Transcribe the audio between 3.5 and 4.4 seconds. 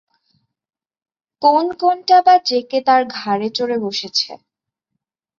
চড়ে বসছে।